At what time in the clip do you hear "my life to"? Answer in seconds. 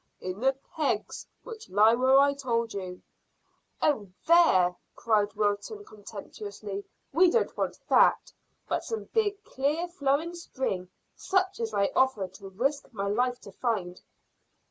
12.91-13.51